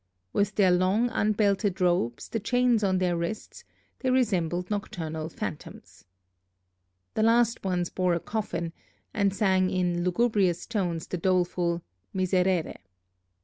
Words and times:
With 0.33 0.55
their 0.55 0.71
long 0.71 1.11
unbelted 1.11 1.79
robes, 1.79 2.27
the 2.27 2.39
chains 2.39 2.83
on 2.83 2.97
their 2.97 3.15
wrists, 3.15 3.63
they 3.99 4.09
resembled 4.09 4.71
nocturnal 4.71 5.29
phantoms. 5.29 6.05
The 7.13 7.21
last 7.21 7.63
ones 7.63 7.91
bore 7.91 8.15
a 8.15 8.19
coffin, 8.19 8.73
and 9.13 9.31
sang 9.31 9.69
in 9.69 10.03
lugubrious 10.03 10.65
tones 10.65 11.05
the 11.05 11.19
doleful 11.19 11.83
'Miserere.' 12.13 12.79